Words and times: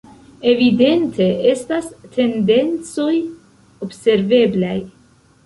Evidente 0.51 1.27
estas 1.49 1.89
tendencoj 2.15 3.13
observeblaj. 3.89 4.75